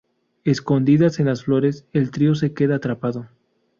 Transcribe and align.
Escondidas 0.45 1.19
en 1.19 1.27
las 1.27 1.43
flores, 1.43 1.85
el 1.93 2.09
trío 2.09 2.33
se 2.33 2.55
queda 2.55 2.77
atrapado. 2.77 3.27